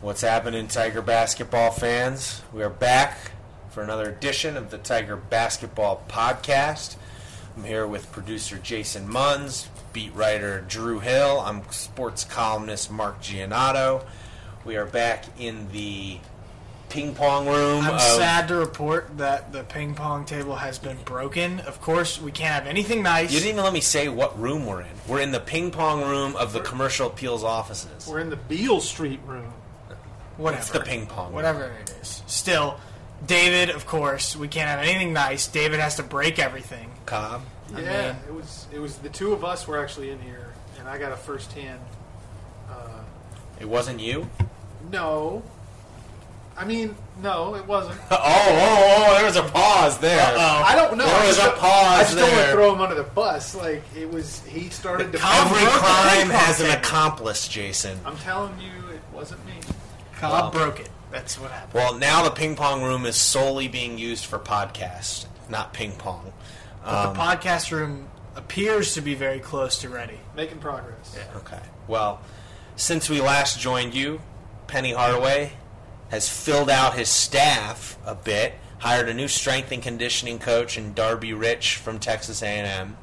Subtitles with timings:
[0.00, 2.42] What's happening, Tiger basketball fans?
[2.52, 3.32] We are back
[3.70, 6.94] for another edition of the Tiger Basketball Podcast.
[7.56, 11.40] I'm here with producer Jason Munns, beat writer Drew Hill.
[11.44, 14.04] I'm sports columnist Mark Giannotto.
[14.64, 16.18] We are back in the
[16.90, 17.84] ping pong room.
[17.84, 21.58] I'm of- sad to report that the ping pong table has been broken.
[21.60, 23.32] Of course, we can't have anything nice.
[23.32, 24.94] You didn't even let me say what room we're in.
[25.08, 28.06] We're in the ping pong room of the commercial appeals offices.
[28.06, 29.52] We're in the Beale Street room.
[30.38, 30.60] Whatever.
[30.62, 31.32] It's the ping pong.
[31.34, 32.22] Whatever it is.
[32.26, 32.78] Still,
[33.26, 35.46] David, of course, we can't have anything nice.
[35.48, 36.90] David has to break everything.
[37.06, 37.42] Cobb.
[37.74, 40.54] I Yeah, mean- it was it was the two of us were actually in here,
[40.78, 41.80] and I got a first hand.
[42.70, 42.74] Uh,
[43.60, 44.30] It wasn't you?
[44.90, 45.42] no,
[46.56, 47.98] I mean no, it wasn't.
[48.10, 50.24] Oh, oh, oh, there was a pause there.
[50.38, 51.04] I don't know.
[51.04, 53.02] There I was just a pause I just don't want to throw him under the
[53.02, 53.54] bus.
[53.56, 55.18] Like it was, he started to.
[55.18, 57.98] Cobb Every crime has an accomplice, Jason.
[58.06, 59.54] I'm telling you, it wasn't me.
[60.18, 60.90] Cobb broke it.
[61.10, 61.74] That's what happened.
[61.74, 66.32] Well, now the ping pong room is solely being used for podcast, not ping pong.
[66.84, 70.20] Um, the podcast room appears to be very close to ready.
[70.36, 71.16] Making progress.
[71.16, 71.38] Yeah.
[71.38, 71.60] Okay.
[71.86, 72.20] Well,
[72.76, 74.20] since we last joined you,
[74.66, 75.52] Penny Hardaway
[76.10, 80.94] has filled out his staff a bit, hired a new strength and conditioning coach in
[80.94, 82.96] Darby Rich from Texas A&M,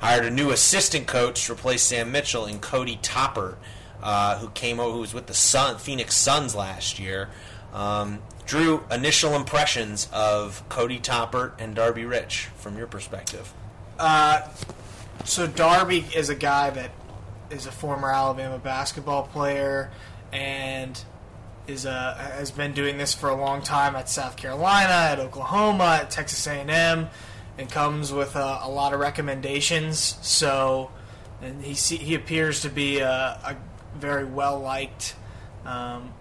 [0.00, 3.56] hired a new assistant coach to replace Sam Mitchell in Cody Toppert,
[4.02, 7.28] uh, who came over, who was with the Sun, Phoenix Suns last year.
[7.72, 13.52] Um, Drew, initial impressions of Cody Toppert and Darby Rich from your perspective.
[15.24, 16.92] So Darby is a guy that
[17.50, 19.90] is a former Alabama basketball player
[20.32, 21.02] and
[21.66, 25.98] is uh, has been doing this for a long time at South Carolina, at Oklahoma,
[26.02, 27.08] at Texas A&M,
[27.58, 30.16] and comes with uh, a lot of recommendations.
[30.22, 30.92] So,
[31.42, 33.56] and he he appears to be a, a
[33.96, 35.14] very well liked
[35.64, 36.12] um,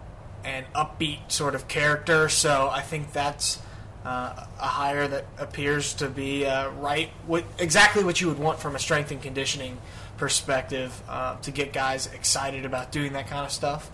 [0.43, 2.29] and upbeat sort of character.
[2.29, 3.59] So I think that's
[4.05, 8.59] uh, a hire that appears to be uh, right, what, exactly what you would want
[8.59, 9.77] from a strength and conditioning
[10.17, 13.89] perspective uh, to get guys excited about doing that kind of stuff.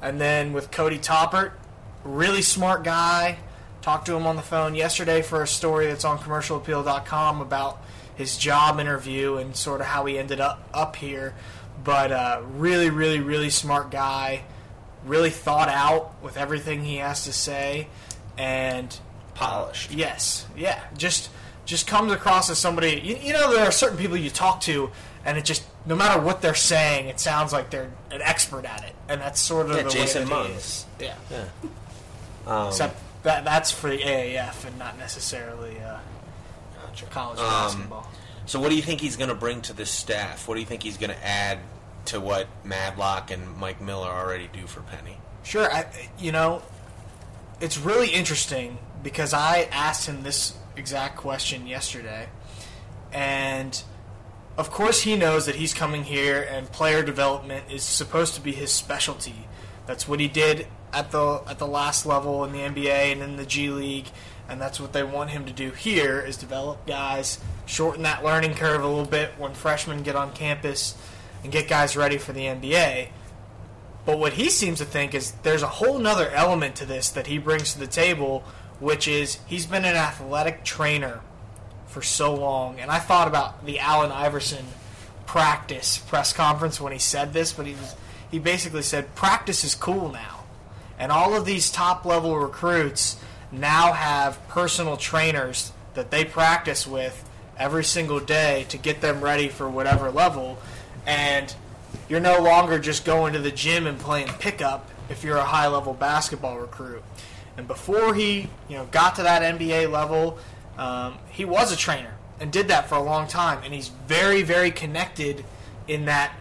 [0.00, 1.52] And then with Cody Toppert,
[2.04, 3.38] really smart guy.
[3.82, 7.82] Talked to him on the phone yesterday for a story that's on commercialappeal.com about
[8.16, 11.34] his job interview and sort of how he ended up up here.
[11.84, 14.44] But uh, really, really, really smart guy.
[15.04, 17.88] Really thought out with everything he has to say,
[18.36, 18.98] and
[19.38, 19.92] Polished.
[19.92, 20.80] Yes, yeah.
[20.96, 21.30] Just
[21.64, 23.00] just comes across as somebody.
[23.00, 24.90] You, you know, there are certain people you talk to,
[25.24, 28.82] and it just no matter what they're saying, it sounds like they're an expert at
[28.82, 30.86] it, and that's sort of Yeah, the Jason way that he is.
[30.98, 31.14] Yeah.
[31.30, 31.44] Yeah.
[32.48, 35.98] Um, Except that that's for the AAF and not necessarily uh,
[37.10, 38.10] college Um, basketball.
[38.48, 40.48] So, what do you think he's going to bring to this staff?
[40.48, 41.58] What do you think he's going to add
[42.06, 45.18] to what Madlock and Mike Miller already do for Penny?
[45.42, 45.84] Sure, I,
[46.18, 46.62] you know,
[47.60, 52.30] it's really interesting because I asked him this exact question yesterday,
[53.12, 53.82] and
[54.56, 58.52] of course he knows that he's coming here and player development is supposed to be
[58.52, 59.46] his specialty.
[59.84, 63.36] That's what he did at the at the last level in the NBA and in
[63.36, 64.06] the G League,
[64.48, 68.54] and that's what they want him to do here is develop guys, shorten that learning
[68.54, 70.96] curve a little bit when freshmen get on campus,
[71.42, 73.08] and get guys ready for the NBA.
[74.06, 77.26] But what he seems to think is there's a whole nother element to this that
[77.26, 78.42] he brings to the table,
[78.80, 81.20] which is he's been an athletic trainer
[81.86, 82.80] for so long.
[82.80, 84.64] And I thought about the Allen Iverson
[85.26, 87.96] practice press conference when he said this, but he was,
[88.30, 90.44] he basically said practice is cool now.
[90.98, 93.18] And all of these top level recruits
[93.50, 97.28] now have personal trainers that they practice with
[97.58, 100.58] every single day to get them ready for whatever level.
[101.06, 101.54] And
[102.08, 105.66] you're no longer just going to the gym and playing pickup if you're a high
[105.66, 107.02] level basketball recruit.
[107.56, 110.38] And before he, you know, got to that NBA level,
[110.76, 113.62] um, he was a trainer and did that for a long time.
[113.64, 115.44] And he's very, very connected
[115.88, 116.32] in that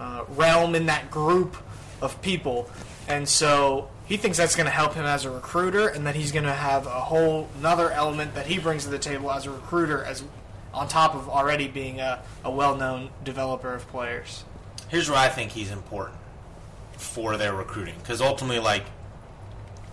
[0.00, 1.56] uh, realm, in that group
[2.02, 2.68] of people.
[3.06, 6.32] And so he thinks that's going to help him as a recruiter, and that he's
[6.32, 9.50] going to have a whole another element that he brings to the table as a
[9.50, 10.22] recruiter, as
[10.72, 14.44] on top of already being a, a well-known developer of players.
[14.88, 16.18] Here's where I think he's important.
[16.96, 18.84] for their recruiting because ultimately, like,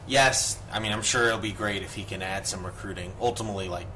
[0.08, 3.13] yes, I mean, I'm sure it'll be great if he can add some recruiting.
[3.19, 3.88] Ultimately, like,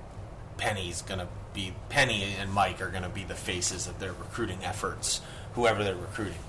[0.58, 5.22] Penny's gonna be Penny and Mike are gonna be the faces of their recruiting efforts,
[5.54, 6.40] whoever they're recruiting.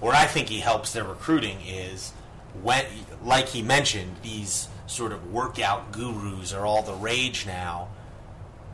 [0.00, 2.12] Where I think he helps their recruiting is
[2.62, 2.84] when,
[3.22, 7.88] like he mentioned, these sort of workout gurus are all the rage now.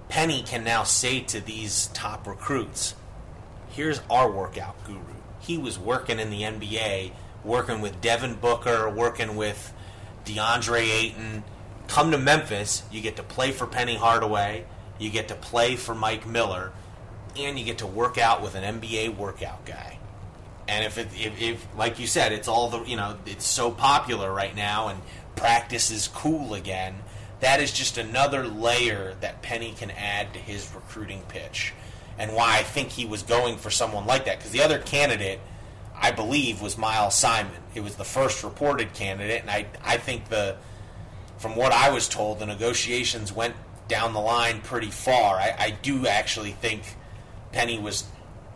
[0.08, 2.94] Penny can now say to these top recruits,
[3.70, 5.00] here's our workout guru.
[5.40, 7.12] He was working in the NBA,
[7.44, 9.72] working with Devin Booker, working with
[10.24, 11.44] DeAndre Ayton.
[11.88, 14.64] Come to Memphis, you get to play for Penny Hardaway,
[14.98, 16.72] you get to play for Mike Miller,
[17.36, 19.98] and you get to work out with an NBA workout guy.
[20.68, 23.70] And if it, if, if like you said, it's all the you know, it's so
[23.70, 25.00] popular right now, and
[25.36, 26.96] practice is cool again.
[27.40, 31.74] That is just another layer that Penny can add to his recruiting pitch
[32.18, 34.38] and why I think he was going for someone like that.
[34.38, 35.40] Because the other candidate,
[35.94, 37.62] I believe, was Miles Simon.
[37.74, 40.56] It was the first reported candidate, and I, I think the,
[41.38, 43.54] from what I was told, the negotiations went
[43.88, 45.36] down the line pretty far.
[45.36, 46.82] I, I do actually think
[47.52, 48.04] Penny was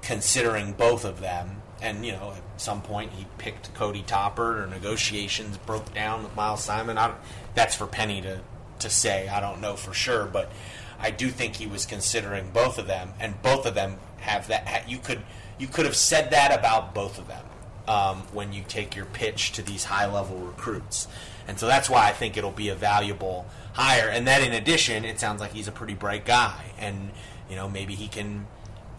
[0.03, 4.67] considering both of them, and you know, at some point he picked Cody Toppert, or
[4.67, 6.99] negotiations broke down with Miles Simon.
[6.99, 7.15] I,
[7.55, 8.41] that's for Penny to
[8.81, 9.29] to say.
[9.29, 10.51] I don't know for sure, but
[10.99, 14.89] I do think he was considering both of them, and both of them have that.
[14.89, 15.23] You could
[15.59, 17.45] you could have said that about both of them
[17.89, 21.09] um, when you take your pitch to these high level recruits,
[21.49, 24.09] and so that's why I think it'll be a valuable hire.
[24.09, 27.11] And then in addition, it sounds like he's a pretty bright guy, and
[27.49, 28.47] you know maybe he can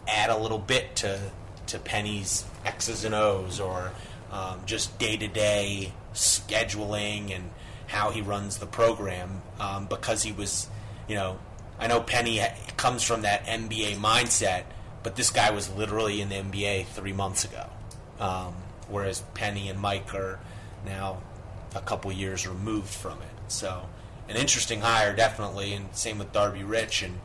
[0.08, 1.30] add a little bit to
[1.72, 3.92] to Penny's X's and O's or
[4.30, 7.50] um, just day to day scheduling and
[7.86, 10.68] how he runs the program um, because he was,
[11.08, 11.38] you know,
[11.78, 12.40] I know Penny
[12.76, 14.64] comes from that NBA mindset,
[15.02, 17.66] but this guy was literally in the NBA three months ago.
[18.20, 18.54] Um,
[18.88, 20.38] whereas Penny and Mike are
[20.86, 21.20] now
[21.74, 23.50] a couple years removed from it.
[23.52, 23.86] So,
[24.28, 27.02] an interesting hire, definitely, and same with Darby Rich.
[27.02, 27.18] And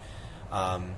[0.52, 0.96] um,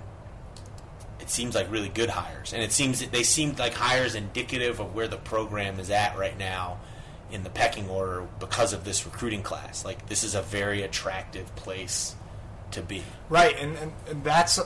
[1.29, 2.53] it seems like really good hires.
[2.53, 6.35] And it seems they seemed like hires indicative of where the program is at right
[6.39, 6.79] now
[7.31, 9.85] in the pecking order because of this recruiting class.
[9.85, 12.15] Like, this is a very attractive place
[12.71, 13.03] to be.
[13.29, 14.59] Right, and, and, and that's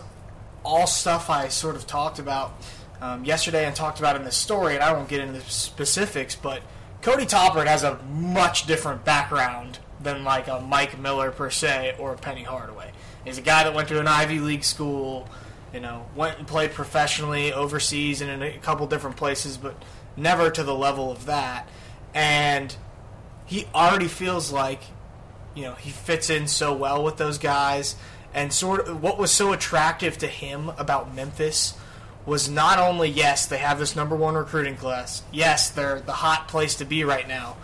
[0.64, 2.54] all stuff I sort of talked about
[3.02, 6.34] um, yesterday and talked about in this story, and I won't get into the specifics,
[6.34, 6.62] but
[7.02, 12.14] Cody Toppert has a much different background than like a Mike Miller per se or
[12.14, 12.94] a Penny Hardaway.
[13.26, 15.28] He's a guy that went to an Ivy League school,
[15.74, 19.76] you know, went and played professionally overseas and in a couple different places, but
[20.16, 21.68] never to the level of that.
[22.14, 22.76] And
[23.46, 24.82] he already feels like
[25.56, 27.96] you know he fits in so well with those guys.
[28.36, 31.76] And sort of what was so attractive to him about Memphis
[32.26, 35.24] was not only yes they have this number one recruiting class.
[35.32, 37.58] Yes they're the hot place to be right now.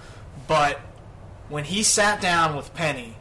[0.48, 0.80] But
[1.48, 3.16] when he sat down with Penny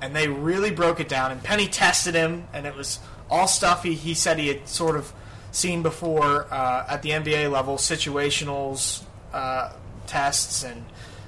[0.00, 2.98] and they really broke it down and Penny tested him and it was
[3.28, 5.12] all stuff he, he said he had sort of
[5.52, 9.02] seen before uh, at the NBA level situationals
[9.32, 9.72] uh,
[10.06, 10.84] tests and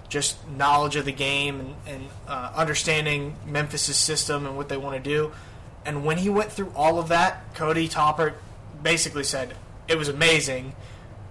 [0.09, 5.03] just knowledge of the game and, and uh, understanding Memphis' system and what they want
[5.03, 5.33] to do.
[5.87, 8.35] And when he went through all of that, Cody Toppert
[8.83, 9.57] basically said
[9.89, 10.75] it was amazing.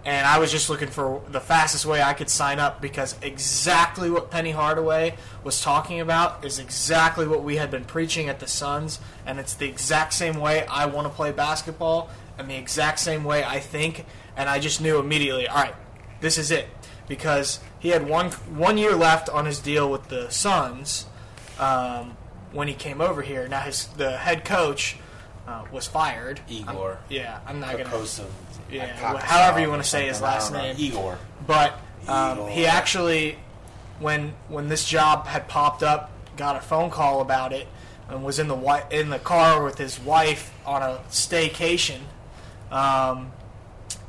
[0.04, 4.10] And I was just looking for the fastest way I could sign up because exactly
[4.10, 8.48] what Penny Hardaway was talking about is exactly what we had been preaching at the
[8.48, 9.00] Suns.
[9.28, 12.10] And it's the exact same way I want to play basketball
[12.40, 14.06] and the exact same way I think.
[14.36, 15.76] And I just knew immediately, all right,
[16.20, 16.68] this is it.
[17.08, 21.06] Because he had one one year left on his deal with the Suns
[21.60, 22.16] um,
[22.54, 23.48] when he came over here.
[23.48, 24.96] Now his the head coach
[25.46, 26.40] uh, was fired.
[26.48, 27.00] Igor.
[27.02, 27.90] I'm, yeah, I'm not gonna.
[28.72, 30.76] Yeah, however you want to say his last name.
[30.78, 31.18] Igor.
[31.46, 33.38] But um, he actually,
[34.00, 37.68] when when this job had popped up, got a phone call about it,
[38.10, 42.00] and was in the wi- in the car with his wife on a staycation,
[42.72, 43.32] um,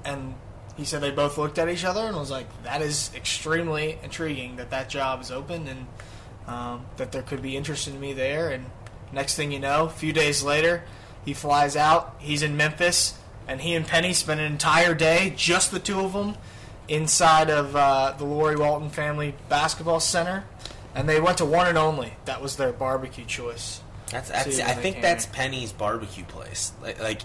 [0.05, 0.35] and
[0.77, 4.57] he said they both looked at each other and was like, "That is extremely intriguing
[4.57, 5.87] that that job is open and
[6.47, 8.67] um, that there could be interest in me there." And
[9.13, 10.85] next thing you know, a few days later,
[11.25, 12.17] he flies out.
[12.19, 13.15] He's in Memphis,
[13.49, 16.37] and he and Penny spent an entire day, just the two of them,
[16.89, 20.45] inside of uh, the Laurie Walton Family Basketball Center,
[20.95, 22.15] and they went to one and only.
[22.25, 23.81] That was their barbecue choice.
[24.11, 25.27] That's, that's I think that's.
[25.27, 26.73] Penny's barbecue place.
[26.83, 27.23] Like, like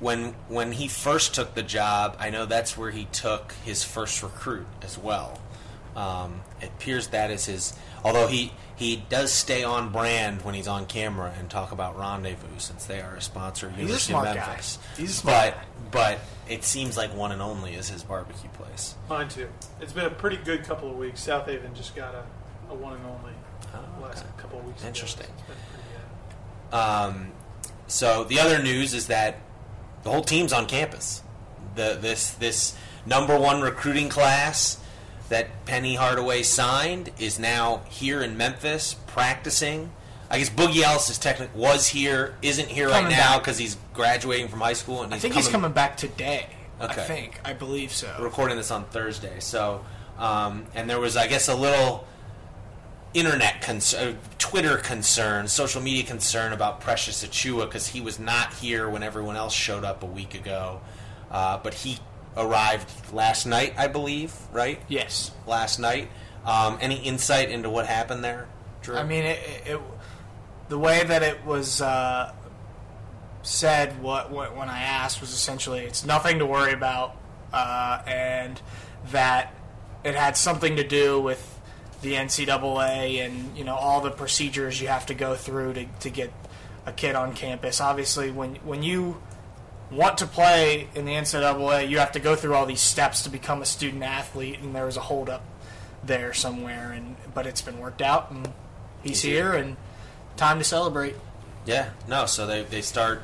[0.00, 4.22] when when he first took the job, I know that's where he took his first
[4.22, 5.40] recruit as well.
[5.96, 7.72] Um, it appears that is his.
[8.04, 12.58] Although he he does stay on brand when he's on camera and talk about Rendezvous
[12.58, 14.46] since they are a sponsor of He's a University smart of guy.
[14.46, 14.78] Memphis.
[14.98, 15.54] He's a smart
[15.90, 18.94] but but it seems like one and only is his barbecue place.
[19.08, 19.48] Mine too.
[19.80, 21.20] It's been a pretty good couple of weeks.
[21.26, 22.24] Southaven just got a,
[22.70, 23.32] a one and only
[23.74, 24.28] Oh, last okay.
[24.36, 24.80] couple of weeks.
[24.80, 24.88] ago.
[24.88, 25.26] Interesting.
[25.32, 25.88] It's been pretty
[26.70, 26.76] good.
[26.76, 27.32] Um,
[27.86, 29.38] so the other news is that
[30.02, 31.22] the whole team's on campus.
[31.74, 32.76] The this this
[33.06, 34.78] number one recruiting class
[35.28, 39.90] that Penny Hardaway signed is now here in Memphis practicing.
[40.30, 44.48] I guess Boogie Ellis is technic was here, isn't here right now because he's graduating
[44.48, 46.48] from high school and I think he's coming back today.
[46.80, 47.00] Okay.
[47.00, 47.40] I think.
[47.44, 48.14] I believe so.
[48.20, 49.40] recording this on Thursday.
[49.40, 49.84] So,
[50.18, 52.06] um, and there was, I guess, a little
[53.14, 58.90] internet concern, Twitter concern, social media concern about Precious Achiuwa because he was not here
[58.90, 60.80] when everyone else showed up a week ago.
[61.30, 61.98] Uh, but he
[62.36, 64.80] arrived last night, I believe, right?
[64.88, 65.30] Yes.
[65.46, 66.08] Last night.
[66.44, 68.46] Um, any insight into what happened there,
[68.82, 68.96] Drew?
[68.96, 69.80] I mean, it, it,
[70.68, 72.32] the way that it was uh,
[73.42, 77.16] said, what, what when I asked was essentially it's nothing to worry about,
[77.52, 78.60] uh, and
[79.10, 79.54] that
[80.04, 81.52] it had something to do with
[82.02, 86.10] the NCAA and you know all the procedures you have to go through to, to
[86.10, 86.32] get
[86.84, 87.80] a kid on campus.
[87.80, 89.20] Obviously, when when you
[89.90, 93.30] want to play in the NCAA, you have to go through all these steps to
[93.30, 95.44] become a student athlete, and there was a holdup
[96.04, 98.48] there somewhere, and but it's been worked out, and
[99.02, 99.76] he's here, and
[100.36, 101.14] time to celebrate.
[101.64, 102.26] Yeah, no.
[102.26, 103.22] So they they start.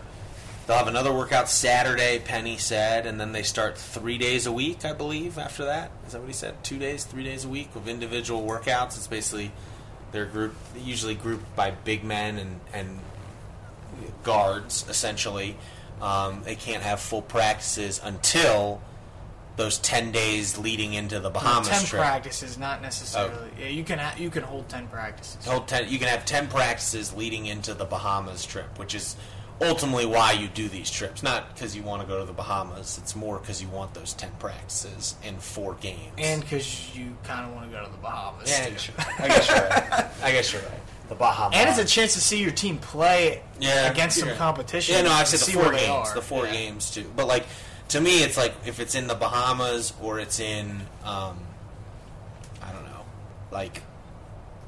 [0.67, 2.21] They'll have another workout Saturday.
[2.21, 5.37] Penny said, and then they start three days a week, I believe.
[5.37, 6.63] After that, is that what he said?
[6.63, 8.97] Two days, three days a week of individual workouts.
[8.97, 9.51] It's basically
[10.13, 13.01] they're group usually grouped by big men and and
[14.23, 15.57] guards essentially.
[16.03, 18.81] Um, they can't have full practices until
[19.57, 22.01] those ten days leading into the Bahamas ten trip.
[22.03, 23.51] practices, not necessarily.
[23.59, 25.47] Yeah, you can ha- you can hold ten practices.
[25.47, 29.15] Hold 10, you can have 10 practices leading into the Bahamas trip, which is
[29.61, 31.23] ultimately why you do these trips.
[31.23, 34.15] Not because you want to go to the Bahamas, it's more because you want those
[34.15, 36.15] 10 practices in four games.
[36.19, 38.51] And because you kind of want to go to the Bahamas.
[38.51, 38.93] yeah, too.
[39.21, 40.07] I guess you're right.
[40.25, 40.81] I guess you're right.
[41.13, 41.59] The Bahamas.
[41.59, 44.37] And it's a chance to see your team play yeah, against some yeah.
[44.37, 44.95] competition.
[44.95, 46.13] Yeah, no, I've said the four games.
[46.15, 46.53] The four Yeah.
[46.53, 47.11] games, too.
[47.15, 47.45] But, like,
[47.89, 51.39] to me, it's like if it's in the Bahamas or it's in, um,
[52.63, 53.05] I don't know,
[53.51, 53.83] like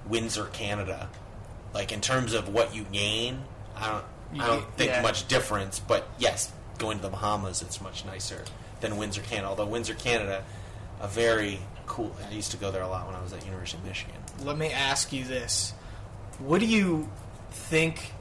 [0.06, 1.08] Windsor, Canada.
[1.72, 3.42] Like, in terms of what you gain,
[3.74, 4.04] I don't.
[4.42, 5.00] I don't think Yeah.
[5.00, 8.44] much difference, but yes, going to the Bahamas, it's much nicer
[8.80, 9.48] than Windsor, Canada.
[9.48, 10.42] Although Windsor, Canada,
[11.00, 12.14] a very cool.
[12.28, 14.16] I used to go there a lot when I was at University of Michigan.
[14.42, 15.72] Let me ask you this:
[16.38, 17.08] What do you
[17.50, 18.12] think?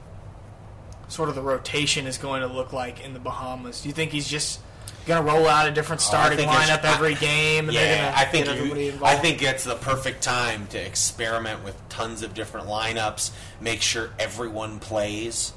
[1.08, 3.82] Sort of the rotation is going to look like in the Bahamas.
[3.82, 4.60] Do you think he's just
[5.06, 8.46] going to roll out a different starting it's- lineup every game, and Yeah, I think
[8.46, 13.30] you- I think it's the perfect time to experiment with tons of different lineups.
[13.60, 15.52] Make sure everyone plays,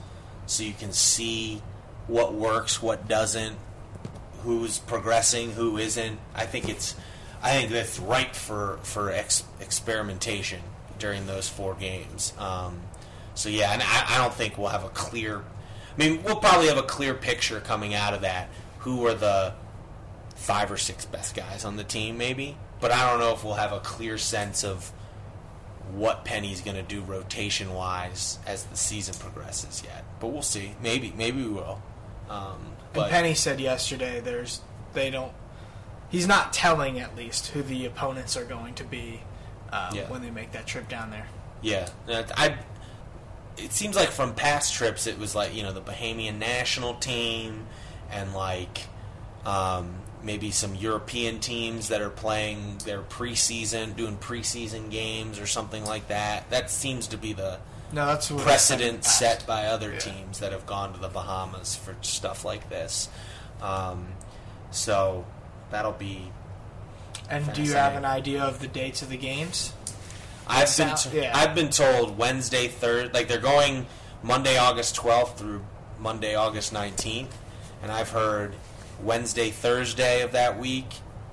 [0.46, 1.62] so you can see
[2.08, 3.56] what works, what doesn't,
[4.44, 6.20] who's progressing, who isn't.
[6.36, 6.96] I think it's,
[7.42, 10.60] I think that's ripe for for ex- experimentation
[11.00, 12.34] during those four games.
[12.38, 12.82] Um,
[13.36, 15.39] so yeah, and I, I don't think we'll have a clear.
[15.39, 18.50] I mean, we'll probably have a clear picture coming out of that.
[18.80, 19.54] Who are the
[20.36, 22.58] five or six best guys on the team, maybe.
[22.80, 24.92] But I don't know if we'll have a clear sense of
[25.92, 30.06] what Penny's going to do rotation wise as the season progresses yet.
[30.20, 30.75] But we'll see.
[30.82, 31.82] Maybe, maybe we will.
[32.30, 32.60] Um,
[32.94, 34.62] but Penny said yesterday, "There's
[34.94, 35.34] they don't.
[36.10, 39.22] He's not telling at least who the opponents are going to be
[39.72, 40.10] um, Yeah.
[40.10, 41.28] when they make that trip down there.
[41.62, 42.58] Yeah, I.
[43.58, 47.66] It seems like from past trips, it was like you know the Bahamian national team,
[48.12, 48.82] and like
[49.46, 55.84] um, maybe some European teams that are playing their preseason, doing preseason games or something
[55.86, 56.50] like that.
[56.52, 57.58] That seems to be the
[57.92, 60.00] No, that's precedent I said in the set by other Yeah.
[60.00, 63.10] teams that have gone to the Bahamas for stuff like this.
[63.62, 64.10] Um,
[64.70, 65.26] so
[65.72, 66.32] that'll be.
[67.30, 69.74] And do you have an idea of the dates of the games?
[70.48, 71.32] I've been t- yeah.
[71.38, 73.86] I've been told Wednesday, third, like they're going
[74.24, 75.62] Monday, August twelfth through
[76.00, 77.36] Monday, August nineteenth,
[77.84, 78.56] and I've heard
[79.04, 80.86] Wednesday, Thursday of that week,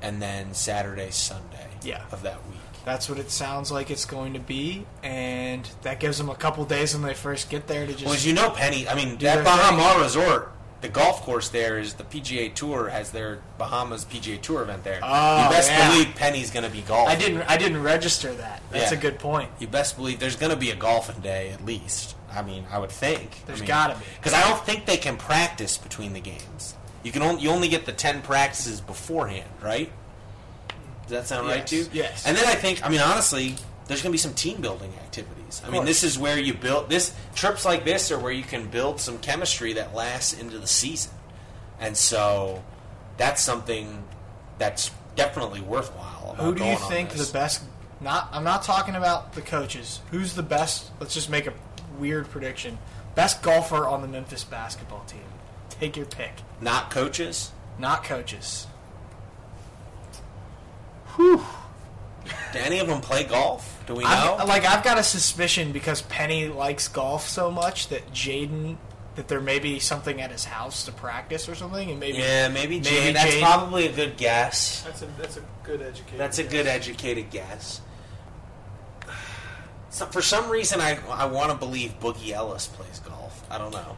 [0.02, 2.02] and then Saturday, Sunday, Yeah.
[2.10, 2.58] of that week.
[2.84, 6.64] That's what it sounds like it's going to be, and that gives them a couple
[6.66, 8.04] days when they first get there to just.
[8.04, 10.52] Well, as you know, Penny, I mean, their that Baha Mar Resort,
[10.84, 15.00] the golf course there is the PGA Tour has their Bahamas PGA Tour event there.
[15.02, 15.90] Oh, you best yeah.
[15.90, 17.16] believe Penny's going to be golfing.
[17.16, 17.40] I didn't.
[17.42, 18.62] I didn't register that.
[18.70, 18.98] That's Yeah.
[18.98, 19.48] a good point.
[19.58, 22.16] You best believe there's going to be a golfing day at least.
[22.30, 23.30] I mean, I would think.
[23.46, 24.04] There's I mean, gotta be.
[24.18, 26.74] because I don't think they can practice between the games.
[27.02, 29.90] You can only you only get the ten practices beforehand, right?
[31.02, 31.86] Does that sound right to you?
[31.94, 32.26] yes.
[32.26, 33.54] And then I think, I mean, honestly,
[33.86, 35.62] there's going to be some team building activities.
[35.64, 38.68] I mean, this is where you build this trips like this are where you can
[38.68, 41.12] build some chemistry that lasts into the season,
[41.78, 42.62] and so
[43.16, 44.04] that's something
[44.58, 46.32] that's definitely worthwhile.
[46.32, 47.62] About Who do you think the best?
[48.00, 48.28] Not.
[48.32, 50.00] I'm not talking about the coaches.
[50.10, 50.90] Who's the best?
[51.00, 51.52] Let's just make a
[51.98, 52.78] weird prediction.
[53.14, 55.20] Best golfer on the Memphis basketball team.
[55.70, 56.32] Take your pick.
[56.60, 57.52] Not coaches.
[57.78, 58.66] Not coaches.
[61.16, 61.40] Do
[62.54, 63.73] any of them play golf?
[63.86, 64.36] Do we know?
[64.38, 68.76] I've, like I've got a suspicion because Penny likes golf so much that Jaden
[69.16, 72.48] that there may be something at his house to practice or something, and maybe yeah,
[72.48, 73.16] maybe, maybe Jade.
[73.16, 74.82] That's Jade- probably a good guess.
[74.82, 76.18] That's a that's a good educated.
[76.18, 76.52] That's a guess.
[76.52, 77.80] good educated guess.
[79.90, 83.44] So for some reason, I I want to believe Boogie Ellis plays golf.
[83.48, 83.96] I don't know.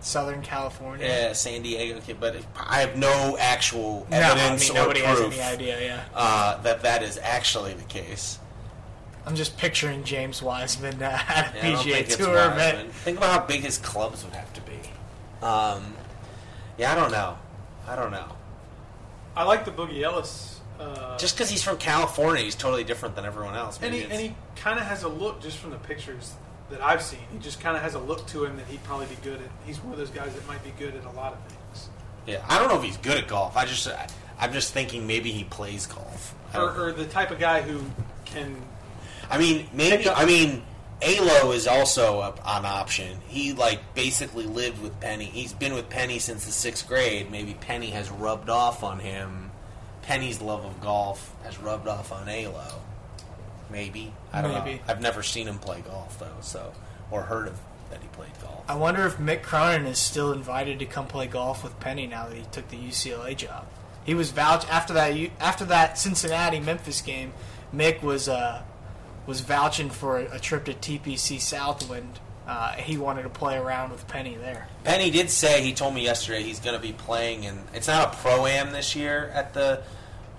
[0.00, 1.06] Southern California.
[1.06, 5.00] Yeah, San Diego kid, but I have no actual No, I evidence mean or nobody
[5.00, 5.80] has proof any idea.
[5.80, 8.38] Yeah, uh, that that is actually the case.
[9.28, 12.92] I'm just picturing James Wiseman uh, at a Yeah, PGA Tour event.
[12.92, 14.72] Think about how big his clubs would have to be.
[15.42, 15.94] Um,
[16.78, 17.36] yeah, I don't know.
[17.86, 18.32] I don't know.
[19.36, 20.60] I like the Boogie Ellis.
[20.80, 23.78] Uh, Just because he's from California, he's totally different than everyone else.
[23.82, 26.34] and Maybe he and he kind of has a look just from the pictures
[26.70, 27.20] that I've seen.
[27.32, 29.48] He just kind of has a look to him that he'd probably be good at.
[29.66, 31.88] He's one of those guys that might be good at a lot of things.
[32.26, 33.56] yeah, I don't know if he's good at golf.
[33.56, 34.06] I just, I,
[34.40, 36.34] I'm just thinking maybe he plays golf.
[36.54, 36.82] I don't know.
[36.82, 37.82] Or, or the type of guy who
[38.24, 38.56] can.
[39.30, 40.08] I mean, maybe.
[40.08, 40.62] I mean,
[41.02, 43.18] Alo is also a, an option.
[43.28, 45.26] He like basically lived with Penny.
[45.26, 47.30] He's been with Penny since the sixth grade.
[47.30, 49.50] Maybe Penny has rubbed off on him.
[50.02, 52.80] Penny's love of golf has rubbed off on Alo.
[53.70, 54.78] Maybe I don't Maybe.
[54.78, 54.82] know.
[54.88, 56.72] I've never seen him play golf though, so
[57.10, 57.58] or heard of
[57.90, 58.64] that he played golf.
[58.68, 62.26] I wonder if Mick Cronin is still invited to come play golf with Penny now
[62.28, 63.66] that he took the UCLA job.
[64.04, 67.32] He was vouch after that after that Cincinnati Memphis game.
[67.74, 68.62] Mick was uh,
[69.28, 72.18] was vouching for a, trip to TPC Southwind.
[72.46, 74.68] Uh, he wanted to play around with Penny there.
[74.84, 78.14] Penny did say he told me yesterday he's going to be playing, and it's not
[78.14, 79.82] a pro am this year at the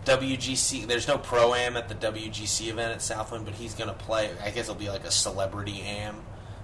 [0.06, 0.88] WGC.
[0.88, 4.32] There's no pro am at the WGC event at Southwind, but he's going to play.
[4.44, 6.16] I guess it'll be like a celebrity am.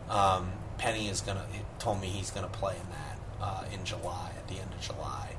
[0.10, 1.44] Um, Penny is going to.
[1.78, 4.82] Told me he's going to play in that uh, in July at the end of
[4.82, 5.36] July.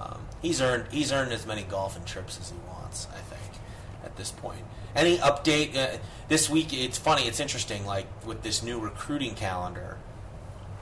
[0.00, 3.06] Um, he's earned he's earned as many golfing trips as he wants.
[3.12, 3.61] I think
[4.04, 4.60] at this point.
[4.94, 6.72] Any update uh, this week?
[6.72, 7.22] It's funny.
[7.22, 7.86] It's interesting.
[7.86, 9.98] Like with this new recruiting calendar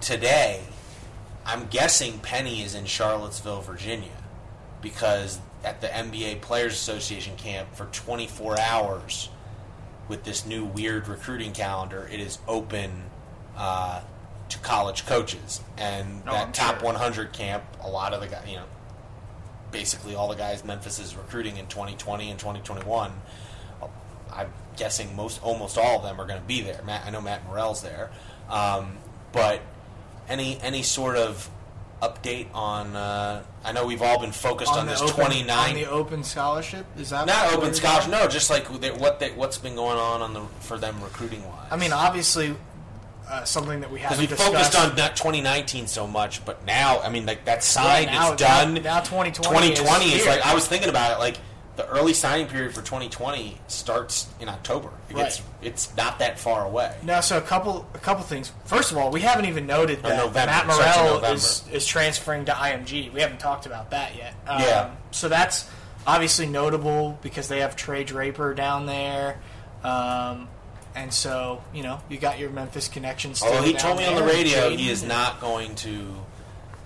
[0.01, 0.63] today,
[1.47, 4.23] I'm guessing Penny is in Charlottesville, Virginia,
[4.83, 9.29] because at the NBA Players Association camp for 24 hours
[10.09, 13.05] with this new weird recruiting calendar, it is open
[13.57, 14.01] uh,
[14.49, 15.61] to college coaches.
[15.79, 16.87] And that I'm top sure.
[16.87, 18.65] 100 camp, a lot of the guys, you know,
[19.73, 23.13] basically all the guys Memphis is recruiting in 2020 and 2021.
[24.33, 26.81] I'm guessing most, almost all of them are going to be there.
[26.85, 28.11] Matt, I know Matt Morrell's there,
[28.49, 28.97] um,
[29.33, 29.61] but
[30.29, 31.51] any any sort of
[32.01, 32.97] update on?
[32.97, 36.25] Uh, I know we've all been focused on, the this open, 29 on the open
[36.25, 36.87] scholarship.
[36.97, 38.11] Is that not open scholarship.
[38.11, 41.45] No, just like they, what they, what's been going on on the for them recruiting
[41.47, 41.69] wise.
[41.71, 42.55] I mean, obviously,
[43.31, 44.53] uh, something that we haven't we discussed.
[44.53, 48.41] focused on not 2019 so much, but now I mean, like that sign now- is
[48.41, 48.75] done.
[48.75, 51.19] now- now 2020 2020 is is, like I was thinking about it.
[51.21, 51.37] Like
[51.77, 54.91] the early signing period for 2020 starts in October.
[55.09, 55.43] It's Right.
[55.63, 56.95] it's not that far away.
[57.03, 58.53] Now, so a couple a couple things.
[58.67, 62.53] First of all, we haven't even noted that November, Matt Morrell is, is transferring to
[62.53, 63.11] IMG.
[63.13, 64.35] We haven't talked about that yet.
[64.47, 64.91] Um, Yeah.
[65.13, 65.67] So that's
[66.07, 69.39] obviously notable because they have Trey Draper down there.
[69.83, 70.49] Um,
[70.95, 73.39] and so, you know, you got your Memphis connections.
[73.39, 76.07] still Although he told me on the radio he is not going to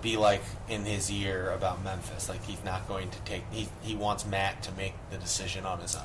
[0.01, 2.29] be like in his ear about Memphis.
[2.29, 3.43] Like he's not going to take.
[3.51, 6.03] He he wants Matt to make the decision on his own.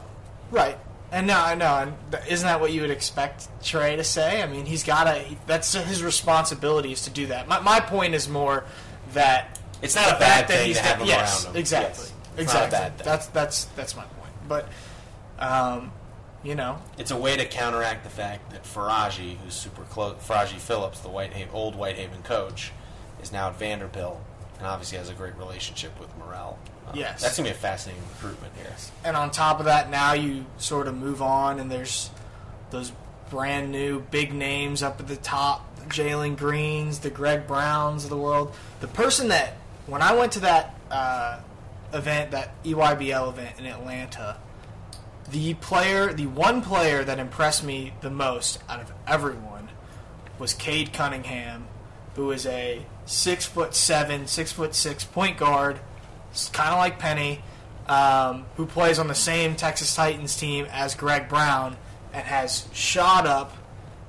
[0.51, 0.79] Right.
[1.13, 1.75] And no, I know.
[1.77, 1.95] And
[2.29, 4.43] isn't that what you would expect Trey to say?
[4.43, 5.25] I mean, he's got to.
[5.47, 7.49] That's his responsibility is to do that.
[7.49, 8.65] My, my point is more
[9.13, 11.61] that It's not a bad thing he's to have got- him yes, around him.
[11.61, 12.05] Exactly.
[12.05, 12.15] Yes.
[12.39, 12.61] Exactly.
[12.61, 13.05] not a bad thing.
[13.05, 14.33] That's that's that's my point.
[14.49, 14.69] But,
[15.39, 15.93] um,
[16.43, 20.59] you know, It's a way to counteract the fact that Faraji, who's super close, Faraji
[20.59, 22.73] Phillips, the Whitehaven, old Whitehaven coach,
[23.23, 24.21] is now at Vanderbilt,
[24.59, 26.59] and obviously has a great relationship with Morrell.
[26.89, 27.21] Uh, Yes.
[27.23, 28.75] that's gonna be a fascinating recruitment here.
[29.05, 32.11] and on top of that, now you sort of move on, and there's
[32.71, 32.93] those
[33.29, 38.17] brand new big names up at the top: Jalen Greens, the Greg Browns of the
[38.17, 38.55] world.
[38.81, 39.55] The person that
[39.87, 41.41] when I went to that uh,
[41.93, 44.37] event, that EYBL event in Atlanta,
[45.31, 49.69] the player, the one player that impressed me the most out of everyone
[50.39, 51.67] was Cade Cunningham,
[52.17, 55.79] who is a six foot seven, six foot six point guard,
[56.53, 57.43] kind of like Penny,
[57.87, 61.77] um, who plays on the same Texas Titans team as Greg Brown
[62.13, 63.57] and has shot up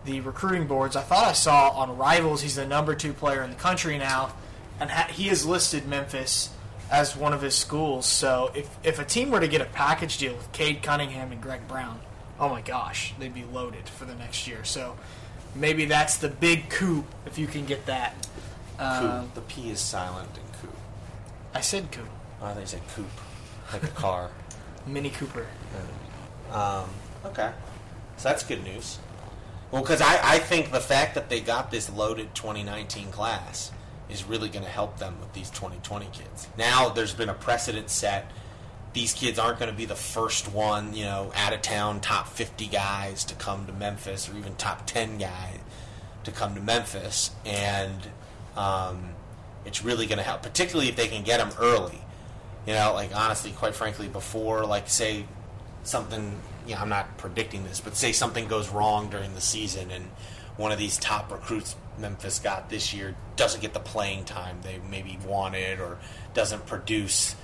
[0.05, 0.95] the recruiting boards.
[0.95, 4.33] I thought I saw on Rivals he's the number two player in the country now,
[4.79, 6.49] and ha- he has listed Memphis
[6.91, 8.05] as one of his schools.
[8.05, 11.41] So if if a team were to get a package deal with Cade Cunningham and
[11.41, 11.99] Greg Brown,
[12.39, 14.63] oh my gosh, they'd be loaded for the next year.
[14.63, 14.97] So
[15.55, 18.13] maybe that's the big coup if you can get that.
[18.77, 18.81] Coop.
[18.81, 20.75] Um, the P is silent in coup.
[21.53, 22.07] I said coup,
[22.41, 23.05] Oh, you said coupe,
[23.71, 24.31] like a car.
[24.87, 25.45] Mini Cooper.
[26.51, 26.89] Um,
[27.23, 27.51] okay,
[28.17, 28.97] so that's good news.
[29.69, 33.71] Well, because I, I think the fact that they got this loaded 2019 class
[34.11, 36.47] is really going to help them with these 2020 kids.
[36.57, 38.31] Now there's been a precedent set.
[38.93, 42.27] These kids aren't going to be the first one, you know, out of town top
[42.27, 45.59] 50 guys to come to Memphis, or even top 10 guys
[46.23, 48.09] to come to Memphis, and
[48.55, 49.11] um,
[49.65, 52.01] it's really going to help, particularly if they can get them early.
[52.67, 55.25] You know, like honestly, quite frankly, before like say
[55.83, 59.89] something, you know, I'm not predicting this, but say something goes wrong during the season
[59.89, 60.05] and
[60.57, 64.79] one of these top recruits Memphis got this year doesn't get the playing time they
[64.89, 65.97] maybe wanted or
[66.33, 67.35] doesn't produce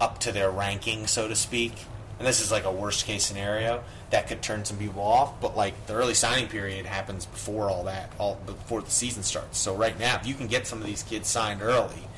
[0.00, 1.72] up to their ranking, so to speak.
[2.18, 5.56] And this is like a worst case scenario that could turn some people off, but
[5.56, 9.58] like the early signing period happens before all that, all before the season starts.
[9.58, 12.08] So right now, if you can get some of these kids signed early,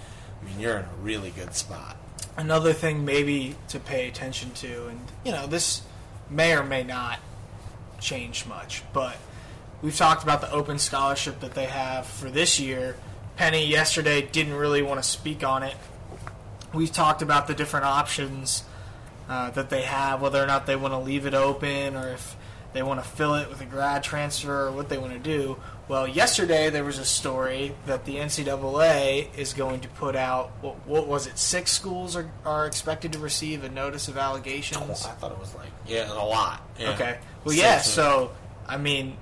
[0.40, 1.97] I mean, you're in a really good spot.
[2.37, 5.83] Another thing maybe to pay attention to, and you know, this
[6.29, 7.21] may or may not
[8.01, 9.16] change much, but
[9.83, 12.97] we've talked about the open scholarship that they have for this year.
[13.37, 15.75] Penny yesterday didn't really want to speak on it.
[16.73, 18.64] We've talked about the different options
[19.29, 22.37] uh, that they have, whether or not they want to leave it open or if
[22.73, 25.59] they want to fill it with a grad transfer or what they want to do.
[25.88, 30.53] Well, yesterday there was a story that the NCAA is going to put out.
[30.62, 31.38] What, what was it?
[31.38, 35.05] Six schools are, are expected to receive a notice of allegations?
[35.05, 36.62] I thought it was like yeah, a lot.
[36.79, 36.90] Yeah.
[36.92, 37.18] Okay.
[37.45, 37.79] Well, Six, yeah.
[37.81, 38.31] So,
[38.66, 39.16] I mean,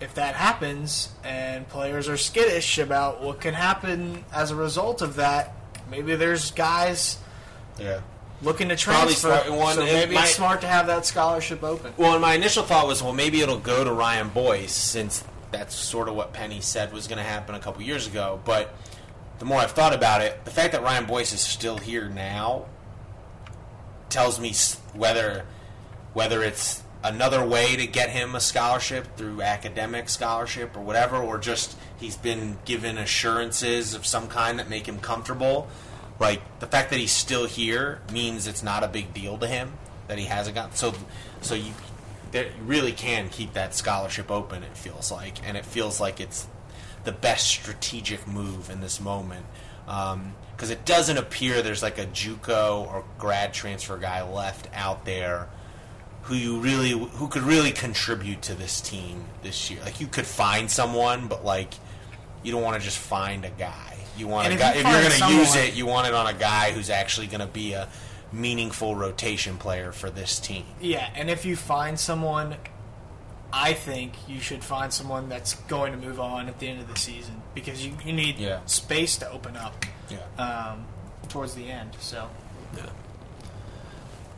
[0.00, 5.16] if that happens and players are skittish about what can happen as a result of
[5.16, 5.54] that,
[5.90, 7.18] maybe there's guys
[7.78, 8.00] yeah.
[8.42, 9.28] looking to transfer.
[9.28, 11.94] smart- one- so maybe might- it's smart to have that scholarship open.
[11.96, 15.74] Well, and my initial thought was, well, maybe it'll go to Ryan Boyce since that's
[15.74, 18.40] sort of what Penny said was going to happen a couple years ago.
[18.44, 18.74] But
[19.38, 22.66] the more I've thought about it, the fact that Ryan Boyce is still here now
[24.08, 24.54] tells me
[24.94, 25.44] whether
[26.14, 31.38] whether it's another way to get him a scholarship through academic scholarship or whatever, or
[31.38, 35.68] just he's been given assurances of some kind that make him comfortable.
[36.18, 39.72] Like the fact that he's still here means it's not a big deal to him
[40.08, 40.76] that he hasn't got.
[40.76, 40.94] So,
[41.40, 41.72] so you,
[42.32, 44.62] there, you really can keep that scholarship open.
[44.62, 46.46] It feels like, and it feels like it's
[47.04, 49.46] the best strategic move in this moment
[49.86, 55.04] um, because it doesn't appear there's like a JUCO or grad transfer guy left out
[55.04, 55.48] there
[56.26, 59.80] who you really who could really contribute to this team this year.
[59.84, 61.74] Like you could find someone, but like
[62.42, 63.96] you don't want to just find a guy.
[64.16, 66.06] You want And a if guy you if you're going to use it, you want
[66.08, 67.88] it on a guy who's actually going to be a
[68.32, 70.64] meaningful rotation player for this team.
[70.80, 72.56] Yeah, and if you find someone,
[73.52, 76.88] I think you should find someone that's going to move on at the end of
[76.92, 78.60] the season because you, you need Yeah.
[78.66, 80.18] space to open up Yeah.
[80.42, 80.86] um,
[81.28, 81.90] towards the end.
[82.00, 82.28] So
[82.76, 82.86] Yeah.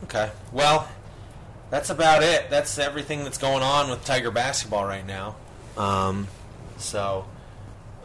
[0.03, 0.31] Okay.
[0.51, 0.87] Well,
[1.69, 2.49] that's about it.
[2.49, 5.35] That's everything that's going on with Tiger basketball right now.
[5.77, 6.27] Um,
[6.77, 7.25] so,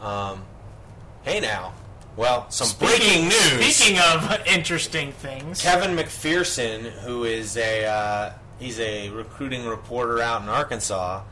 [0.01, 0.43] um,
[1.23, 1.73] hey now.
[2.15, 3.75] Well, some breaking news.
[3.75, 10.41] Speaking of interesting things, Kevin McPherson, who is a uh, he's a recruiting reporter out
[10.41, 11.23] in Arkansas,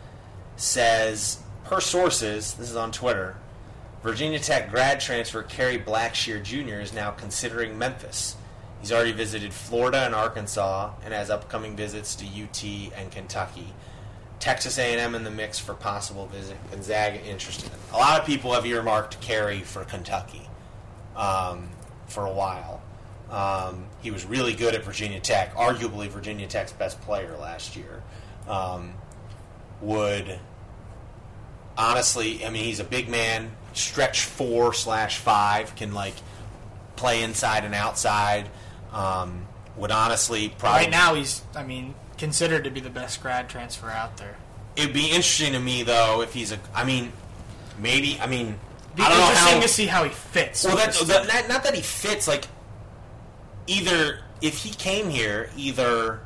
[0.58, 3.38] says per sources, this is on Twitter,
[4.04, 6.82] Virginia Tech grad transfer Kerry Blackshear Jr.
[6.82, 8.36] is now considering Memphis.
[8.84, 13.68] He's already visited Florida and Arkansas and has upcoming visits to UT and Kentucky.
[14.42, 16.58] Texas A&M in the mix for possible visit.
[16.70, 17.72] Gonzaga interested.
[17.94, 20.50] A lot of people have earmarked Kerry for Kentucky
[21.16, 21.70] um,
[22.08, 22.82] for a while.
[23.32, 28.04] Um, he was really good at Virginia Tech, arguably Virginia Tech's best player last year.
[28.50, 28.96] Um,
[29.80, 30.42] would
[31.78, 36.16] honestly, I mean, he's a big man, stretch four slash five, can like
[36.98, 38.50] play inside and outside.
[38.94, 43.50] Um, would honestly probably right now he's, I mean, considered to be the best grad
[43.50, 44.38] transfer out there.
[44.76, 46.60] It'd be interesting to me though if he's a.
[46.76, 47.12] I mean,
[47.80, 48.20] maybe.
[48.22, 48.60] I mean,
[48.96, 49.62] Be I don't know interesting how.
[49.62, 50.64] to see how he fits.
[50.64, 52.28] Well, that, not, not that he fits.
[52.28, 52.46] Like,
[53.68, 56.20] either if he came here, either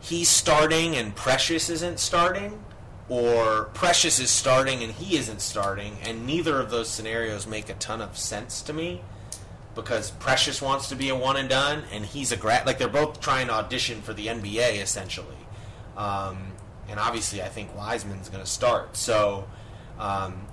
[0.00, 2.62] he's starting and Precious isn't starting,
[3.08, 7.74] or Precious is starting and he isn't starting, and neither of those scenarios make a
[7.74, 9.02] ton of sense to me.
[9.74, 12.66] Because Precious wants to be a one and done, and he's a grad.
[12.66, 15.36] Like they're both trying to audition for the NBA essentially,
[15.96, 16.52] um,
[16.88, 18.96] and obviously I think Wiseman's going to start.
[18.96, 19.46] So.
[19.98, 20.48] Um,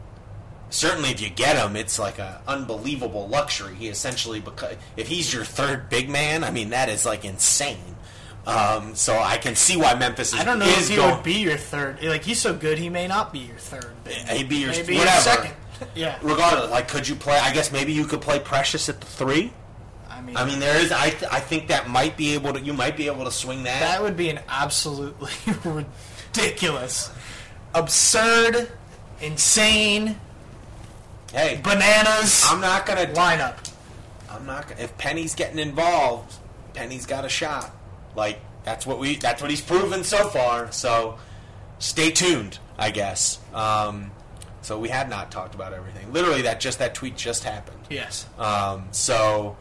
[0.69, 3.75] certainly, if you get him, it's like an unbelievable luxury.
[3.75, 7.95] He essentially, because if he's your third big man, I mean that is like insane.
[8.45, 10.39] Um, so I can see why Memphis is.
[10.39, 12.01] I don't know if he going, would be your third.
[12.01, 13.93] Like he's so good, he may not be your third.
[14.29, 15.13] He'd be your maybe whatever.
[15.13, 15.55] your second.
[15.95, 16.17] Yeah.
[16.21, 17.37] Regardless, like, could you play?
[17.37, 19.53] I guess maybe you could play Precious at the three.
[20.09, 20.91] I mean, I mean, there is.
[20.91, 22.59] I th- I think that might be able to.
[22.59, 23.79] You might be able to swing that.
[23.79, 25.31] that would be an absolutely
[26.35, 27.11] ridiculous,
[27.73, 28.69] absurd,
[29.21, 30.17] insane,
[31.33, 33.07] hey, bananas I'm not gonna.
[33.07, 33.57] lineup.
[34.29, 34.67] I'm not.
[34.69, 36.35] gonna If Penny's getting involved,
[36.73, 37.75] Penny's got a shot.
[38.15, 39.15] Like that's what we.
[39.15, 40.71] That's what he's proven so far.
[40.71, 41.17] So
[41.79, 42.59] stay tuned.
[42.77, 43.39] I guess.
[43.53, 44.11] Um,
[44.61, 46.11] so we had not talked about everything.
[46.13, 47.79] Literally, that just that tweet just happened.
[47.89, 48.27] Yes.
[48.37, 49.57] Um, so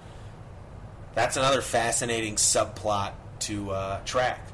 [1.14, 4.46] that's another fascinating subplot to uh, track.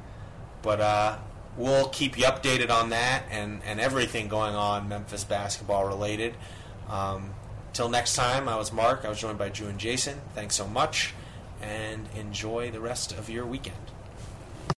[0.62, 1.18] But uh,
[1.56, 6.34] we'll keep you updated on that and, and everything going on Memphis basketball related.
[6.88, 7.34] Um,
[7.72, 9.04] till next time, I was Mark.
[9.04, 10.20] I was joined by Drew and Jason.
[10.34, 11.14] Thanks so much,
[11.60, 13.76] and enjoy the rest of your weekend.